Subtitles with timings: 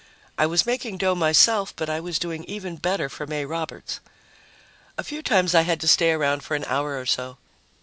[0.35, 3.99] I was making dough myself, but I was doing even better for May Roberts.
[4.97, 7.37] A few times I had to stay around for an hour or so.